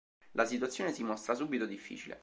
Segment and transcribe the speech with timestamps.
[0.33, 2.19] La situazione si mostra subito difficile.